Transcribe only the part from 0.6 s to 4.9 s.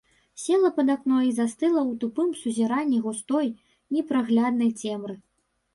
пад акно і застыла ў тупым сузіранні густой, непрагляднай